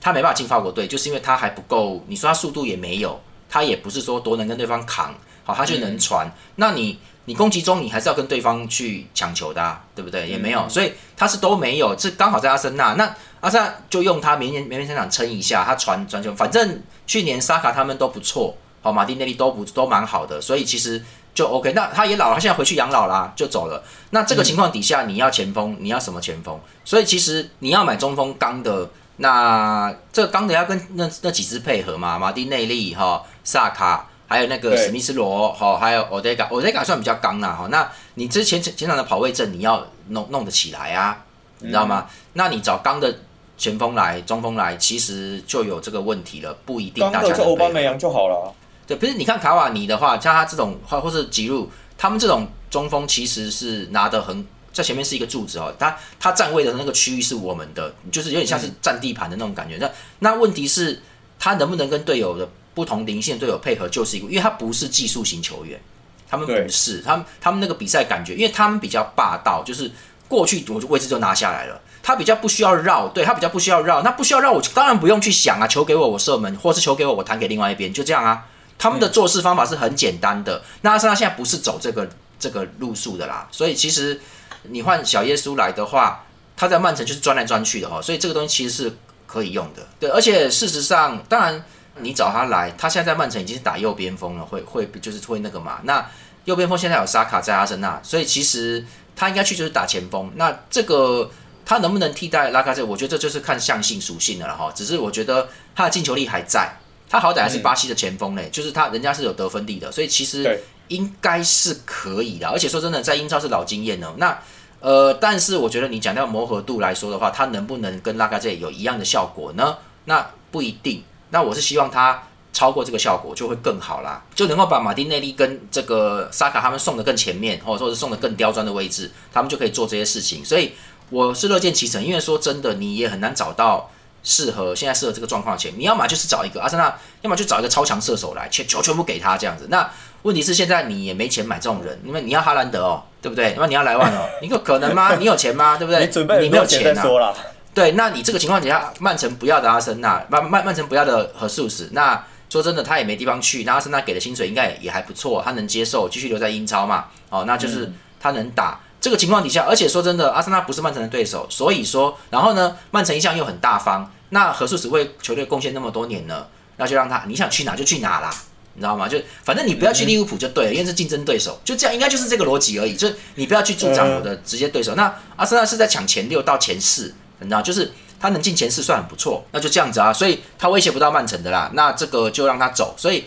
[0.00, 2.04] 他没办法进法国队，就是因为他还不够。
[2.08, 5.14] 你说他速度也没有，他也不是说多能跟对方扛。
[5.44, 6.30] 好，他就能传。
[6.56, 10.28] 那你你攻击中，你还是要跟对方去抢球的，对不对？
[10.28, 11.98] 也没有，所以他是都没有。
[11.98, 13.14] 是刚好在阿森纳那。
[13.40, 21.72] 阿森纳就用他绵绵绵绵长长撑一下，他传传球，反正去年沙卡他们都不错，好马丁内利都不都蛮好的，所以其实就 OK。
[21.72, 23.82] 那他也老了，他现在回去养老啦，就走了。
[24.10, 26.58] 那这个情况底下，你要前锋，你要什么前锋？
[26.84, 34.08] 所以其实你要买中锋刚的，那这个刚的要跟那那几支配合嘛，马丁内利哈，萨卡。
[34.28, 37.66] 还有那个史密斯罗，哈，还有 Odega，Odega 算比较刚啦，哈。
[37.70, 41.22] 那你之前前场的跑位阵你要弄弄得起来啊，
[41.58, 42.06] 你知道吗？
[42.32, 43.14] 那你找刚的
[43.58, 47.30] 前锋来、中锋来，其实就有这个问题了，不一定大家。
[47.30, 48.54] 就欧巴梅扬就好了。
[48.86, 54.46] 对，不是你看卡瓦尼的话，像他这种或或是吉路，他们这种中锋其实是拿的很。
[54.72, 59.76] 在前面是一个柱子哦，他他站位的那个区域是我们的，就是有点像是占地盘的那种感觉。
[59.76, 59.90] 那
[60.20, 61.02] 那问题是，
[61.38, 65.78] 他能不能跟队友的不同零线队友配合，就是一个，因为他不是技术型球员，
[66.26, 69.92] 他们不是，他们他们那个比赛感觉，因为他们比较霸道，就是
[70.26, 78.46] 过去我就位置就拿下来了，他比较不需要绕，对他比较不需要绕，那不需要绕，我当然不用去想啊，球给我我射门，或是球给我我弹给另外一边，就这样啊。
[78.82, 82.08] 他们的做事方法是很简单的，那阿森纳现在不是走这个
[82.40, 84.20] 这个路数的啦，所以其实。
[84.64, 86.24] 你换小耶稣来的话，
[86.56, 89.84] 他在曼城就是钻来钻去的哈，所以这个东西其实是可以用的。
[89.98, 91.64] 对，而且事实上，当然
[91.96, 95.80] 你找他来，他现在在曼城已经是打右边锋了，会会就是会那个嘛。
[95.82, 96.08] 那
[96.44, 100.30] 右边锋现在有沙卡在阿森纳，所以其实他应该去就是打前锋。
[100.36, 101.28] 那这个
[101.66, 102.86] 他能不能替代拉卡这？
[102.86, 104.70] 我觉得这就是看相性属性的了哈。
[104.72, 106.72] 只是我觉得他的进球力还在，
[107.12, 110.60] 他好歹还是巴西的前锋嘞，就是他人家是有得分力的，所以其实。
[110.88, 114.12] 应该是可以的，而且说真的，在英超是老经验了。
[114.18, 114.38] 那
[114.80, 119.78] 呃，但是我觉得你讲到磨合度来说的话，他能不能跟拉卡这有一样的效果呢？
[120.04, 121.02] 那不一定。
[121.30, 122.22] 那我是希望他
[122.52, 130.44] 超过这个效果就会更好啦，就能够把马丁内利跟这个萨卡他们送的更前面，或者说是送的更刁钻的位置，他们就可以做这些事情。
[130.44, 130.72] 所以
[131.08, 133.90] 我是乐见其成，因为说真的，你也很难找到
[134.22, 135.72] 适合现在适合这个状况的钱。
[135.76, 139.66] 你要么就是找一个阿森纳，要么就找一个超强射手来，全球全部给他这样子。
[139.70, 139.90] 那
[140.22, 143.52] 问题是现在你也没钱买这种人，因为你要哈兰德哦，对不对？
[143.54, 145.16] 那么你要莱万哦， 你有可能吗？
[145.16, 145.76] 你有钱吗？
[145.76, 146.06] 对不对？
[146.06, 147.34] 你准备你没有钱啊？
[147.74, 157.06] 对，那你这个情况底下，曼城不要的阿森纳，曼曼曼城不要的和素斯，那说真的他也没地方去，那阿森纳给的薪水应该也还不错，他能接受继续留在英超嘛？
[157.30, 168.30] 哦，那就是他能打这个情况底下，而且说真的，阿森纳不是曼城的对手，所以说，然后呢，曼城一向又很大方，那何素只为球队贡献那么多年了，那就让他你想去哪就去哪啦。
[168.74, 169.06] 你知道吗？
[169.06, 172.96] 就反正你不要去利物浦就对了，因为是竞争对手，就这样，应该就是这个逻辑而已。
[172.96, 174.94] 就是你不要去助长我的直接对手。
[174.94, 180.10] 那阿森纳是在抢前六到前四，你知道，就是他能进前四算很不错，那就这样子啊。
[180.10, 182.94] 所以他威胁不到曼城的啦，那这个就让他走。
[182.96, 183.24] 所以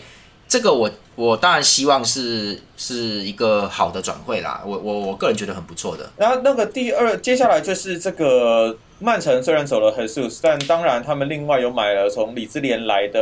[0.48, 4.62] 这个我我当然希望是是一个好的转会啦。
[4.64, 6.08] 我我我个人觉得很不错的。
[6.16, 8.78] 然后那个第二，接下来就是这个。
[8.98, 13.20] 曼城虽然走了 Jesus，但当然他们另外有买了从李兹联来的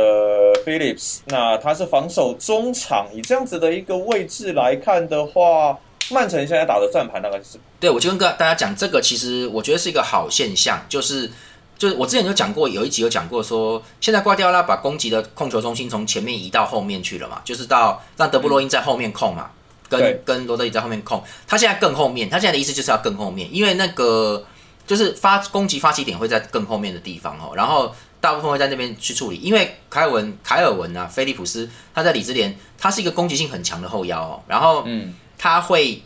[0.65, 5.77] Phillips，那他是防守中场，以这样子的一个位置来看的话，
[6.11, 7.57] 曼城现在打的算盘大概是？
[7.77, 11.29] 对，我就跟大家讲这个，其实我觉得是一个好现象，就是
[11.77, 19.49] 就是我之前有讲过，有一集有讲过说，现在挂掉拉，把攻击的控球中心从前面移到后面去了嘛，就是到让德布罗因在后面控嘛，
[19.89, 24.45] 跟跟罗德里在后面控，他现在更后面，他现在的意思就是要更后面，因为那个。
[24.87, 36.03] 就是发攻击发起点会在更后面的地方哦，然后大部分会在那边去处理，因为凯尔文凯尔文啊，菲利普斯他在里兹联，他是一个攻击性很强的后腰哦，然后嗯，他会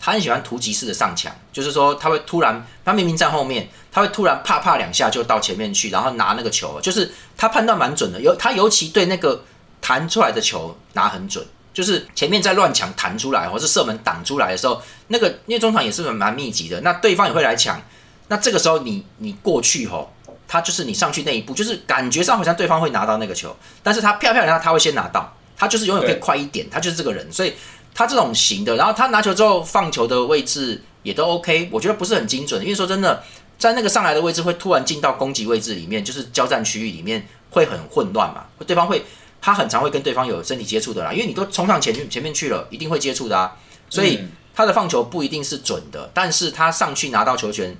[0.00, 9.44] 他很喜欢突击式的上抢，就是说他会突然他明明在后面，他会突然啪啪两下就到前面去，然后拿那个球，就是他判断蛮准的，尤他尤其对那个
[9.80, 17.80] 弹出来的球拿很准，就是前面在乱抢弹出来或是射门挡出来的时候，那个因为中场也是蛮密集的，那对方也会来抢。
[18.28, 20.12] 那这个时候，你你过去吼，
[20.46, 27.52] 他就是你上去那一步，就是感觉上好像对方会拿到那个球，但是他漂漂亮亮，他会先拿到，他就是永远可以快一点，他就是这个人，所以
[27.94, 33.22] 他这种型的，然后他拿球之后放球的位置也都 OK，我觉得不是很精准，因为说真的，
[33.58, 39.04] 在那个上来的位置会突然进到攻击位置里面，就是交战区域里面会很混乱嘛，对方会
[39.40, 43.56] 他很常会跟对方有身体接触的啦，因为你都冲上前去前面去了，一定会接触的啊，
[43.88, 44.20] 所以
[44.54, 47.76] 他的放球不一定是准的，但是他上去拿到球权。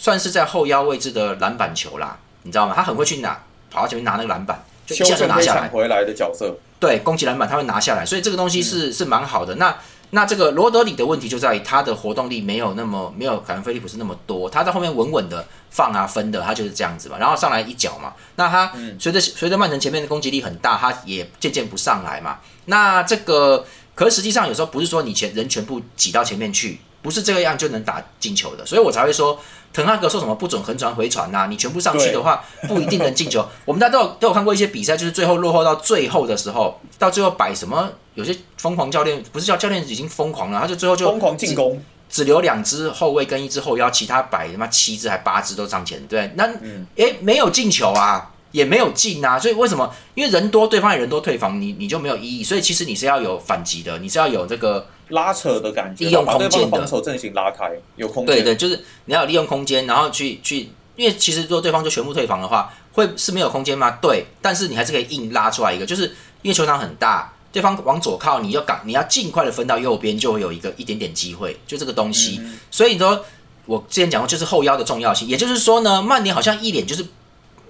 [0.00, 2.72] 算是在后腰位置的篮板球啦，你知道吗？
[2.76, 3.36] 他很会去拿，
[3.68, 5.66] 跑到前面拿那个篮板，就一下就拿下来。
[5.70, 9.54] 回来的角色，对，攻击篮板他会拿下来，所以这个东西是是蛮好的。
[9.56, 9.76] 那
[10.10, 17.18] 那这个罗德里的问题就在于他的活动力没有那么没有凯文菲利普斯那么多，他在后面稳稳的放啊分的，他就是这样子嘛。
[17.18, 22.38] 然后上来一脚嘛，那他随着随着曼城前面的攻击力很大，他也渐渐不上来嘛。
[22.66, 29.38] 那这个可是实际上有时候不是说你前人全部挤到前面去，不是这个样就能打进球的，所以我才会说。
[29.70, 31.46] 滕哈格说什么不准横传回传呐？
[31.46, 33.46] 你全部上去的话，不一定能进球。
[33.66, 37.90] 我们大家都有都有看过一些比赛，就是最后落后到最后的时候，到最后摆什么？
[38.14, 46.02] 有些疯狂教练不是叫教练已经疯狂了，他就最后就疯狂进攻，只留两只后卫跟一只后腰，其他摆他妈七只还八只都上前。
[46.06, 46.50] 对，那
[46.96, 49.94] 诶没有进球啊，也没有进啊，所以为什么？
[50.14, 52.42] 因为人多，对方也人多退防，你你就没有意义。
[52.42, 58.36] 所以其实你是要有反击的，你是要有这个拉扯的感觉，利用空间的防守阵型拉开，有空间。
[58.36, 63.98] 对对，就是你要利用空间，然后去去，因为其实如果对方就全部退防的话，会是没有空间吗？
[64.00, 66.04] 对，但是你还是可以硬拉出来一个，就是
[66.42, 72.40] 因为球场很大，对方往左靠，你要赶，你要尽快的分到右边，就会有一个一点点机会，就这个东西。
[72.70, 73.24] 所以你说
[73.66, 77.06] 我之前讲过，就是后腰的重要性，也就是说呢，曼联好像一脸就是。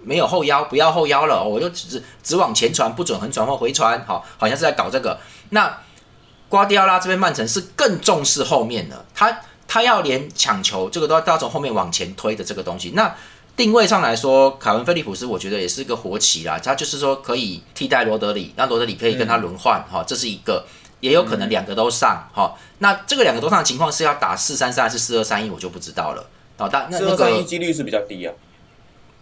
[0.01, 5.19] 没有后腰，不要后腰了，我就只只往前传，不准横传或回传，好，好像是在搞这个。
[5.51, 5.77] 那
[6.49, 12.93] 瓜迪奥拉这边曼城是更重视后面的，他他要连抢球这个都要要从后面往前推的这个东西。
[12.95, 13.15] 那
[13.57, 20.65] 定位上来说，凯文菲利普斯我觉得也是个活棋啦，他就是说可以替代罗德里，让罗德里可以跟他轮换，哈，这是一个，
[21.01, 22.55] 也有可能两个都上，哈。
[22.79, 26.27] 那这个两个都上的情况是要打四三三还是四二三一，我就不知道了。
[26.57, 28.33] 哦，但那那个几率是比较低啊，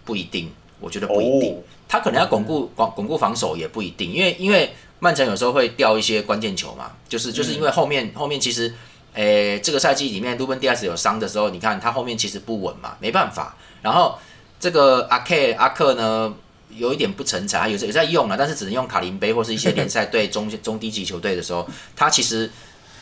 [0.05, 0.53] 不一定。
[0.79, 1.59] 我觉得不一定，
[1.89, 8.73] 他可能要巩固巩巩固防守也不一定，因为因为曼城有时候会掉一些关键球嘛，就是就是因为后面后面其实，
[9.15, 13.57] 诶这个赛季里面卢本迪亚斯有伤的时候，你看他后面其实不稳嘛，没办法。
[13.83, 14.19] 然后
[14.59, 16.35] 这个阿 K 阿克呢
[16.71, 22.51] 有一点不成才，有有在用了，但是只能用卡林杯或是一些联赛对中 中低级球队的时候，他其实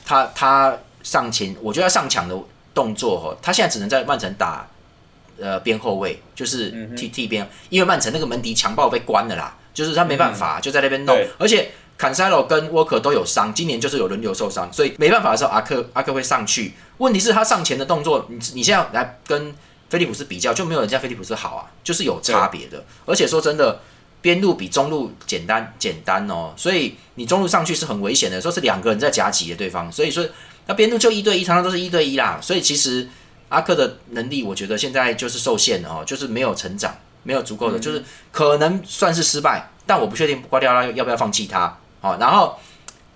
[0.04, 2.36] 他他上前，我觉得上抢的
[2.74, 4.68] 动作哦，他现在只能在曼城打。
[5.36, 11.72] 呃，边后卫就是替替边，因为曼城那个门迪强暴被关了啦，就是他没办法就在那边弄，而且
[12.04, 16.74] 坎塞罗跟沃克都有伤，今年就是有轮流受伤，所以没办法的时候，阿克阿克会上去。
[16.98, 19.54] 问题是，他上前的动作，你你现在来跟
[19.88, 22.84] 菲利普斯比较，就没有人家菲利普斯好啊，就是有差别的。
[23.06, 23.80] 而且说真的，
[24.20, 30.22] 边路比中路简单简单哦，所以你中路上去是很危险的，说是两个人在夹击的对方，所以说
[30.66, 33.08] 那边路就一对一，常常都是一对一啦，所以其实。
[33.50, 42.16] 阿克的能力，我觉得现在就是受限了哦，就是没有成长，没有足够的，就是可能算是失败，但我不确定瓜迪奥拉要不要放弃他哦。
[42.20, 42.56] 然后，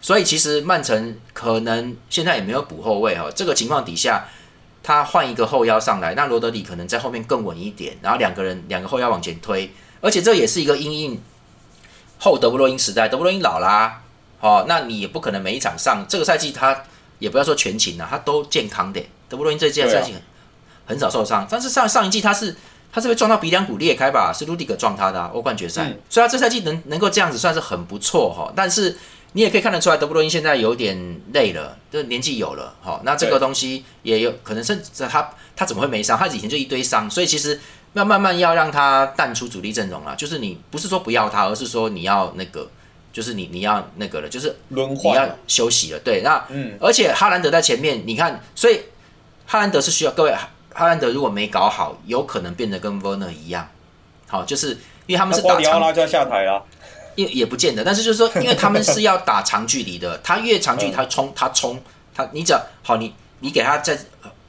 [0.00, 4.24] 所以其实曼城可能现在也没有补后卫哈，这个情况底下，
[4.82, 9.70] 他换一个后腰上来，那罗德里可能在后面更稳一点，然后两个人两个后腰往前推，
[10.00, 11.20] 而且这也是一个因应
[12.18, 14.00] 后德布罗因时代，德布罗因老啦，
[14.40, 16.82] 哦，那你也不可能每一场上，这个赛季他
[17.18, 19.00] 也不要说全勤了，他都健康的。
[19.28, 20.14] 德布罗因这届赛季
[20.86, 22.56] 很少受伤，但是上上一季他是
[22.92, 24.32] 他是被撞到鼻梁骨裂开吧？
[24.32, 28.52] 是卢迪格撞他的欧冠决赛，所以他这赛季能能够这样子算是很不错哈。
[28.56, 28.96] 但是
[29.32, 33.00] 你也可以看得出来，德布罗因现在有点累了，就年纪有了哈。
[33.04, 36.16] 那这个东西也有可能甚至他他怎么会没伤？
[36.16, 37.60] 他以前就一堆伤，所以其实
[37.92, 40.16] 要慢慢要让他淡出主力阵容了。
[40.16, 42.70] 就是你不是说不要他，而是说你要那个，
[43.12, 45.98] 就是你你要那个了，就是轮你要休息了。
[46.00, 48.80] 对，那嗯，而且哈兰德在前面，你看，所以。
[49.50, 50.34] 哈兰德是需要各位，
[50.78, 53.68] 哈兰德如果没搞好，有可能变得跟 Werner 一样，
[54.28, 56.64] 好，就是因为他们是打长，就要下台了，
[57.16, 61.82] 也也不见得，但是就是说， 因为他们是要打长距离的，他越长距离他冲，他冲，
[62.14, 63.98] 他你只要好，你你给他在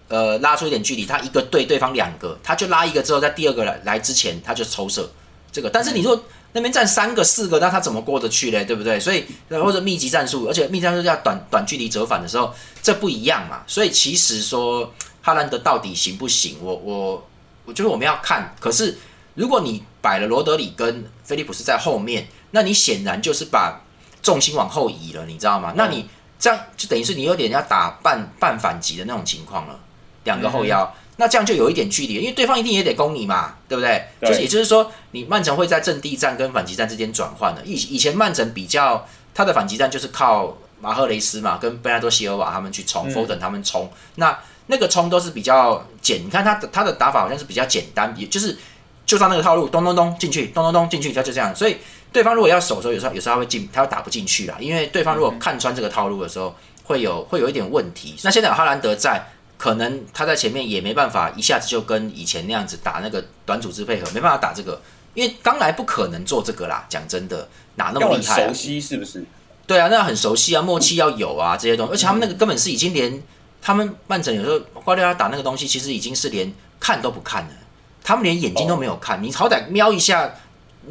[0.07, 5.09] 呃拉出一点距离，他一个对对方两个，他就拉一个之后，在第二个来来之前他就抽射
[5.51, 6.23] 这个，但是你说。
[6.51, 8.65] 那边站三个四个，那他怎么过得去嘞？
[8.65, 8.99] 对不对？
[8.99, 13.61] 所以或者密集战术，而且密集战术要短短距离折返的时候，这不一样嘛。
[13.67, 14.91] 所以其实说
[15.29, 16.57] 哈兰德到底行不行？
[16.61, 17.27] 我我
[17.65, 18.55] 我觉得我们要看。
[18.59, 18.97] 可是
[19.35, 23.81] 如果你摆了罗德里跟菲利普斯在后面，那你显然就是把
[24.21, 25.73] 重心往后移了，你知道吗？
[25.75, 29.79] 那你这样就等于是你有点要打半半反击的那种情况了，
[30.23, 30.93] 两个后腰。
[31.17, 34.07] 那这样就有一点距离，因为对方一定也得攻你嘛，对不对？
[34.21, 37.61] 就是也就是说，你曼城会在阵地战跟反击战之间转换的。
[37.65, 43.91] 以以前曼城比较他的反击战就是靠马赫雷斯嘛，跟贝纳多席尔瓦他们去冲，否等他们冲。
[44.15, 44.39] 那
[44.69, 48.57] 那个冲都是比较简，你看他的他的打法好像是比较简单，也就是
[49.05, 51.53] 就照那个套路，咚咚咚进去，咚咚咚进去，他就这样。
[51.53, 51.77] 所以
[52.13, 56.55] 对方如果要守的时候，有时候有时候他会进，他会打不进去啦，因为对方如果看穿这个套路的时候，
[56.85, 58.15] 会有会有一点问题。
[58.23, 59.27] 那现在有哈兰德在。
[59.59, 64.81] 可能他在前面也没办法一下子就跟以前那样子打那个短组织配合，没办法打这个，
[65.13, 66.85] 因为刚来不可能做这个啦。
[66.87, 68.47] 讲真的，哪那么厉害？
[68.47, 69.25] 熟悉是不是？
[69.67, 71.91] 对啊，那很熟悉啊，默契要有啊，这些东西。
[71.91, 73.21] 而且他们那个根本是已经连
[73.61, 77.51] 他们曼城有时候瓜迪奥拉打那个东西，其实已经是连看都不看了，
[78.03, 80.33] 他们连眼睛都没有看，你好歹瞄一下。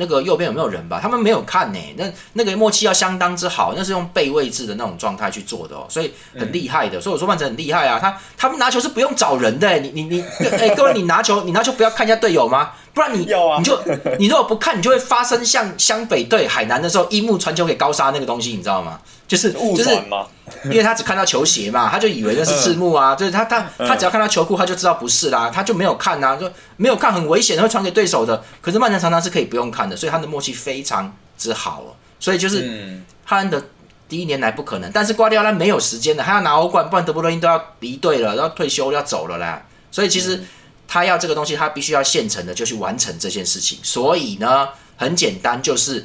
[0.01, 1.01] 那个右边有没有人吧？
[1.03, 1.79] 他们没有看呢。
[1.97, 2.05] 那
[2.35, 7.01] 那个默契要相当之好，那是用背位置的那种状态去做的哦，所以很厉害的。
[7.01, 9.79] 所以我说曼城很厉害啊，他他们拿球是不用找人的。
[9.81, 12.73] 你你你，哎，各位，你拿球，你拿球不要看一下队友吗？
[12.95, 13.83] 不然你你就
[14.21, 19.01] 你如果不看，你就会发生像湘北对海南的时候，一木传球给高沙那个东西，你知道吗？
[19.27, 20.27] 就是误传吗？
[20.65, 28.43] 因为他只看到球鞋嘛，他就以为那是赤木啊，就是他他他只要看到球裤，他就知道不是啦，他就没有看呐，就没有看很危险，会传给对手的。
[28.61, 31.95] 可是曼城常常是可以不用看的，所以他的默契非常之好哦。
[32.21, 33.63] 所以就是哈兰德
[34.09, 39.63] 第一年来不可能，但是瓜迪奥拉没有时间的，他要拿欧冠，不然德布罗因都要离队了，要退休要走了啦。
[39.91, 40.43] 所以其实
[40.87, 43.79] 他要这个东西，他必须要现成的就去完成这件事情。
[43.83, 46.05] 所以呢，很简单，就是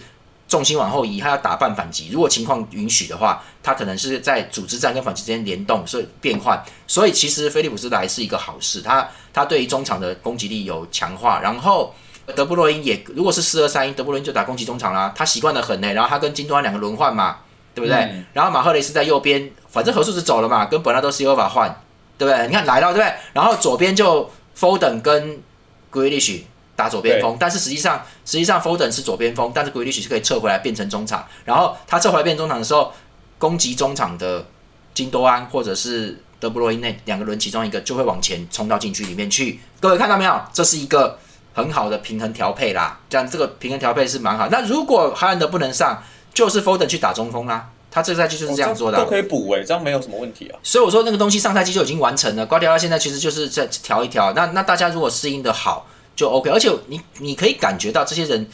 [0.54, 2.10] 重心往后移，他要打半反击。
[2.12, 6.64] 如果情况允许的话，他可能是在组织战跟反击之间联动，所以变换。
[6.86, 11.92] 所以其实菲利普斯来是一个好事，他他对于中场的攻击力有强化，然后。
[12.38, 15.14] 德布罗因也，如果是四二三一，德布罗因就打攻击中场啦。
[15.14, 17.40] 他习惯的很呢，然后他跟金多安两个轮换嘛，
[17.76, 18.24] 对不对？
[18.32, 21.82] 然后马赫雷斯在右边，反正何数是走了嘛，跟本拉多西欧法换，
[22.18, 22.48] 对不对？
[22.48, 23.14] 你看来了，对不对？
[23.34, 25.38] 然后左边就 Foden 跟
[25.92, 26.44] Grealish
[26.76, 31.26] 打左边锋，但是实际上实际上 Foden 是左边锋，但是 Grealish 是可以撤回来变成中场。
[31.46, 32.92] 然后他撤回来变中场的时候，
[33.38, 34.46] 攻击中场的
[34.94, 39.60] 金多安或者是德布罗因内两个轮其中一个就会往前冲到禁区里面去。
[39.80, 40.42] 各位看到没有？
[40.54, 41.18] 这是一个。
[41.56, 44.50] 很好的平衡调配啦，这样这个平衡调配是蛮好。
[44.50, 46.02] 那如果哈兰德不能上，
[46.34, 47.70] 就是 Foden 去打中锋啦。
[47.92, 50.58] 他这个赛季就是这样做的，都可以补诶，这样没有什么问题啊。
[50.64, 52.44] 所以我说那个东西上赛季就已经完成了。
[52.44, 54.34] 瓜迪奥拉现在其实就是在调一调。
[54.34, 58.48] 那那大家如果适应的好就 OK，而且你你可以感觉到这些人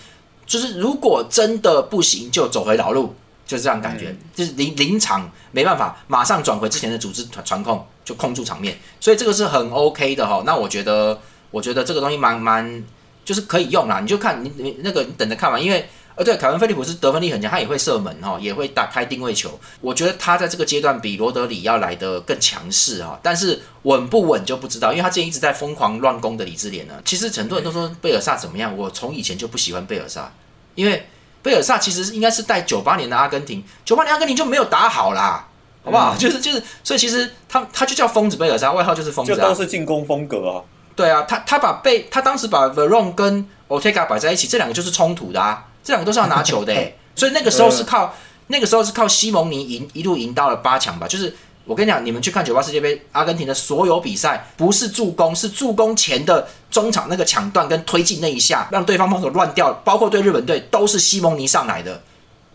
[0.45, 3.13] 就是如果真的不行就走回老路，
[3.45, 10.43] 就是这样感觉，就是临临场没办法马上转回之前的组织传传控就控住场面，所以这个是很 OK 的哈。
[10.45, 11.19] 那我觉得。
[11.51, 12.83] 我觉得这个东西蛮蛮，
[13.25, 13.99] 就是可以用啦。
[13.99, 19.57] 你就看你你那个你等着看嘛，因为呃对，凯文菲利普斯得分力很强，他也会射门哈，也会打开定位球。
[19.79, 26.95] 我觉得他在这个阶段比罗德里要来的更强势哈，但是稳不稳就不知道，因为他之前一直在疯狂乱攻的李智联呢。
[27.05, 30.29] 其实很多人都说贝尔萨怎么样，我从以前就不喜欢贝尔萨，
[30.75, 31.07] 因为
[31.41, 35.47] 贝尔萨其实应该是带九八年的阿根廷，九八年阿根廷就没有打好啦，
[35.85, 36.17] 好不好？
[36.17, 40.61] 就是就是，所以其实他他就叫疯子贝尔萨，外号就是疯子，就都是进攻风格啊。
[40.97, 46.71] 对啊，他他把贝他当时把 Veron 跟 Otega 摆在一起，这两个就是冲突的啊，这两个都是要拿球的，
[47.17, 48.13] 所以那个时候是靠
[48.45, 51.07] 那个时候是靠西蒙尼赢一路赢到了八强吧。
[51.07, 61.99] 就是我跟你讲，你们去看九八世界杯，阿根廷的所有比赛不是助攻，是助攻前的中场那个抢断跟推进那一下，让对方防守乱掉，包括对日本队都是西蒙尼上来的。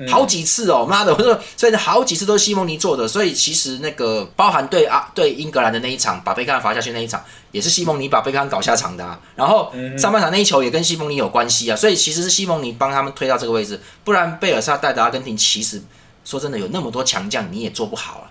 [0.09, 1.15] 好几次哦，妈的！
[1.15, 9.19] 我说，所以好几次都是西蒙尼做的，所以其实那个包含对啊对英格兰的那一场，把贝克汉罚下去那一场，也是西蒙尼把贝克汉搞下场的。
[9.37, 15.81] 然后上半场那一球也跟西蒙尼有关系啊，所以其实是西蒙尼帮他们推到这个位置，不然贝尔萨带的阿根廷其实
[16.25, 18.27] 说真的有那么多强将，你也做不好啊。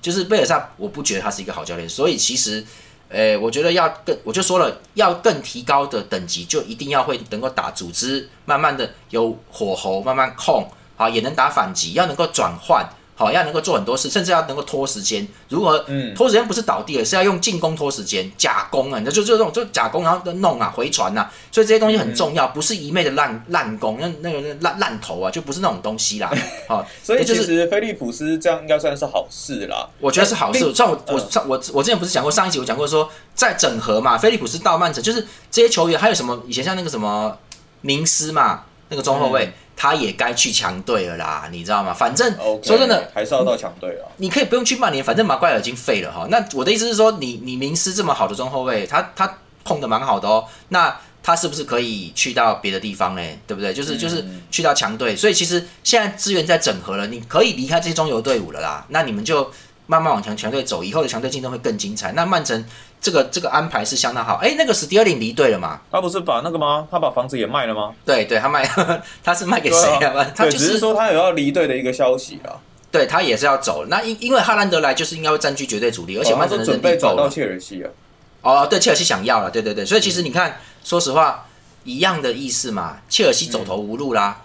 [0.00, 2.64] 就是贝尔萨，我不觉得他是一个好教练，所以其实，
[3.08, 10.64] 呃，我觉得要更，我就说了，要更提高的等级，就一定要会能够打组织，慢慢的有火候，慢慢控。
[10.98, 12.84] 好，也能打反击，要能够转换，
[13.14, 15.26] 好，要能够做很多事，甚至要能够拖时间。
[15.48, 15.84] 如何？
[15.86, 21.30] 嗯，拖时间不是倒地，而是要用进攻拖时间，假攻啊，那就就这种就假攻，然后弄啊，回传呐。
[21.52, 26.28] 所以这些东西很重要，不是一昧的烂烂攻，那那个烂烂头啊，就不是那种东西啦。
[26.68, 29.88] 好，所以其实菲利普斯这样应该算是好事啦。
[30.00, 30.74] 我觉得是好事。
[30.74, 37.36] 像我我上我我之前不是讲过上一集我讲过说在整合嘛，菲利普斯到曼城就是这些球员还有什么以前像那个什么
[37.82, 39.52] 明斯嘛，那个中后卫。
[39.80, 41.94] 他也该去强队了啦，你知道吗？
[41.94, 44.10] 反正说真的，还是要到强队啊。
[44.16, 46.26] 你可以不用去曼联，反正马怪尔已经废了哈。
[46.28, 50.44] 那我的意思是说，你你明斯这么好的中后卫，他他控的蛮好的哦。
[50.70, 53.22] 那他是不是可以去到别的地方呢？
[53.46, 53.72] 对不对？
[53.72, 55.14] 就是就是去到强队。
[55.14, 58.84] 所以其实现在资源在整合了，你可以离开这些中游队伍了啦。
[58.88, 59.48] 那你们就
[59.86, 62.10] 慢慢往强强队走，以后的强队竞争会更精彩。
[62.12, 62.64] 那曼城。
[63.00, 65.80] 这个这个安排是相当好，哎，那个史蒂尔林离队了嘛？
[65.90, 66.86] 他不是把那个吗？
[66.90, 67.94] 他把房子也卖了吗？
[68.04, 68.68] 对对，他卖，
[69.22, 70.24] 他是卖给谁啊？
[70.34, 72.58] 他只是说他有要离队的一个消息啊。
[72.90, 77.90] 对他也是要走，那因因为哈兰德来就是应该会占据绝对主力，而且曼城准备走到切尔西啊。
[78.40, 81.46] 哦，对，切尔西想要了，对对对，所以其实你看，说实话，
[81.84, 82.96] 一样的意思嘛。
[83.08, 84.42] 切尔西走投无路啦，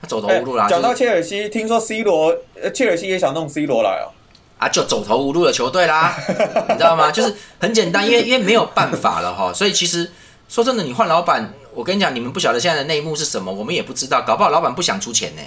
[0.00, 0.66] 他走投无路啦。
[0.68, 4.10] 讲到切尔西，听说 C 罗，呃，切尔西也想弄 C 罗来啊。
[4.58, 6.14] 啊，就走投无路的球队啦，
[6.68, 7.10] 你知道吗？
[7.10, 10.10] 就是很简单，因为因为没有办法了哈，所以其实
[10.48, 15.42] 说真的，你换老板，我跟你讲，你们不晓得现在的内幕是什么，我们也不知道，搞不好老板不想出钱呢。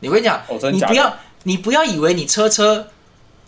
[0.00, 0.40] 你跟你讲，
[0.72, 2.86] 你不要你不要以为你车车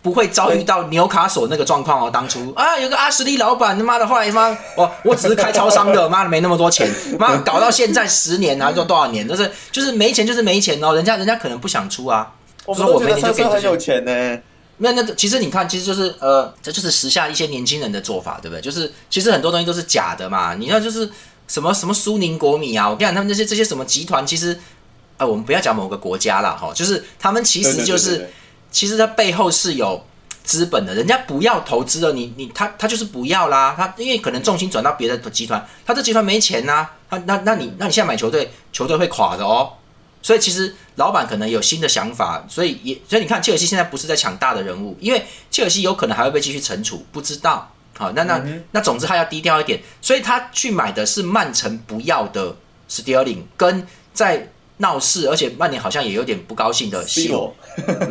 [0.03, 2.11] 不会遭遇到纽卡索那个状况哦。
[2.13, 6.87] 当初啊，有个阿什利老板，他妈的后来妈，我我只是开超商的，妈的没那么多钱，
[7.17, 12.31] 妈搞到现在十年啊，做多少年，就是就是没钱就是没钱哦，人家人家可能不想出啊。
[12.65, 14.39] 我说我每年就给很有钱呢。
[14.77, 18.61] 那那其实你看，其实就是呃，这就是时下一些年轻人的做法，对不对？
[18.61, 20.55] 就是其实很多东西都是假的嘛。
[20.55, 21.09] 你看，就是
[21.47, 24.59] 什么什么苏宁国米啊，我跟你讲，他们这些这些什么集团，其实
[25.17, 28.29] 呃，我们不要讲某个国家了哈，就是他们其实就是
[28.71, 30.03] 其实它背后是有
[30.43, 39.71] 资本的，人家不要投资了，你你他他就是不要啦，他因为可能重心转到别的集团，他这集团没钱呐、他那那你那你现在买球队，球队会垮的哦。
[40.23, 47.69] 所以其实老板可能有新的想法，所以也所以你看切尔西现在不是在抢大的人物，因为切尔西有可能还会被继续惩处，不知道。
[47.95, 52.55] 好，那那、那总之他要低调一点，所以他去买的是曼城不要的
[52.89, 57.53] Sterling，跟在闹事，而且曼联好像也有点不高兴的 C 西罗。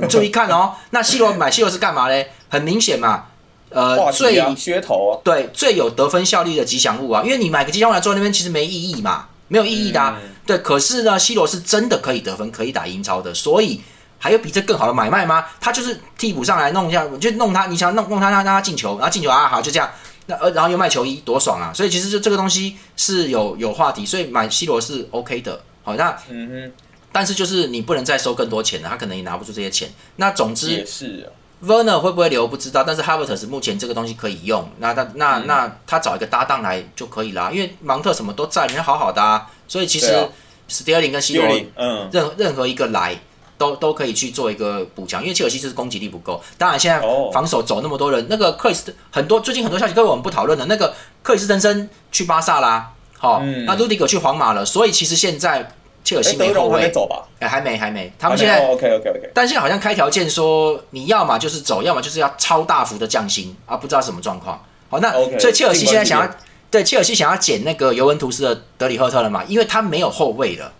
[0.00, 2.30] 你注意看哦， 那 C 罗买 C 罗是干嘛嘞？
[2.48, 3.24] 很明显嘛，
[3.70, 10.18] 呃，话最题啊，噱头啊，对最有得分效率的吉祥物啊，因为你买个吉祥物来坐在那边其实没意义嘛，没有意义的、啊。
[10.22, 13.80] 嗯对，可是呢，C 罗是真的可以得分，可以打英超的，所以
[14.18, 15.44] 还有比这更好的买卖吗？
[15.60, 19.88] 他就是替补上来弄一下，就弄他，你想弄弄他，让让他进球，然后进球啊，好就这样。
[20.26, 21.72] 那呃，然后又卖球衣，多爽啊！
[21.74, 25.60] 所以其实就这个东西是有有话题，所以买 C 罗是 OK 的。
[25.84, 26.72] 好，那嗯哼，
[27.10, 29.88] 但是就是你不能再收更多钱了，他可能也拿不出这些钱。
[30.16, 31.30] 那总之也是啊，
[31.64, 40.28] Werner 会不会留不知道，但是 Havertz 目前这个东西可以用，那他那、嗯那他找一个搭档来就可以啦，因为芒特什么都在，人家好好的啊，所以其实对啊
[40.68, 43.16] Sterling 跟 C 罗嗯，任任何一个来
[43.56, 46.42] 都都可以去做一个补强，因为切尔西就是攻击力不够。
[46.58, 50.66] 当然现在哦防守走那么多人，那个克里斯很多最近很多消息，各位我们不讨论了。
[50.66, 50.92] 那个
[51.22, 55.72] 克里斯滕森去巴萨啦，好、嗯那卢迪格去皇马了，所以其实现在
[56.12, 57.24] 切尔哎，西没后德容还没卫，走吧？
[57.40, 64.62] 哎、还没还没，他们现在 OK OK OK，但现在好像开条件说，你要么就是走，要么就是要超大幅的降薪啊，不知道什么状况。
[64.88, 66.30] 好，那所以切尔西现在想要
[66.70, 70.72] 对切尔西想要捡那个尤文图斯的德里赫特了嘛，因为他没有后卫了，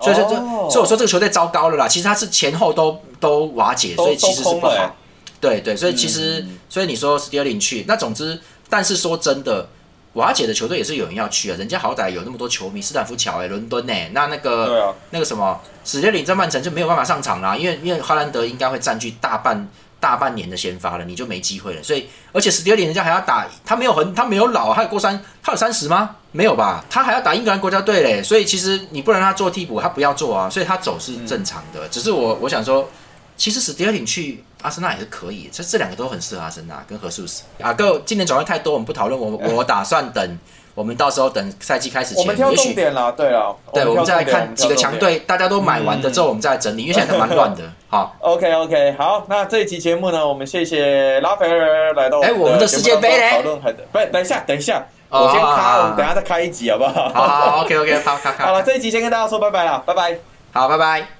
[0.00, 1.86] 所以说这、哦所以我说这个球队糟糕了啦。
[1.86, 4.96] 其实他是前后都都瓦解，所以其实是不好。
[5.40, 9.68] 对对，所以其实、嗯所以你说 Sterling 去，那总之，但是说真的。
[10.14, 19.68] 瓦解的球队也是有人要去啊，人家好歹有那么多球迷，斯坦福桥哎、伦敦哎、那那个啊，那个什么史杰林在曼城就没有办法上场啦，因为因为哈兰德应该会占据大半
[20.00, 21.82] 大半年的先发了，你就没机会了。
[21.82, 26.16] 所以而且史杰林人家还要打，他没有很他没有老，他有过三，他有三十吗？
[26.32, 26.84] 没有吧？
[26.90, 31.88] 他还要打英格兰国家队嘞，所以其实你不能让他做替补，他不要做啊，所以他走是正常的。
[31.88, 32.90] 只是我我想说，
[33.36, 37.72] 其实史杰林去阿森纳也是可以，这这两个都很适合阿森纳跟何素斯啊。
[37.72, 40.38] 各位今年转会太多，我们不讨论，我 我打算等。
[40.72, 44.96] 我们到时候等赛季开始前，我们挑重点啦，对了，对，我们再看几个强。
[44.98, 47.64] 队，大家都买完的之后，我们再来整理， 因为现在还蛮乱的。
[47.88, 57.08] 好，OK OK，好，那这一期节目呢，我们谢谢拉斐尔来到哎我们的世界杯嘞讨论很，不是，等一下，等一下，哦我先卡，我们等下再开一集好不好？
[57.08, 60.16] 好，OK OK，好，好了，这一集先跟大家说拜拜了，拜拜。
[60.52, 61.19] 好，拜拜。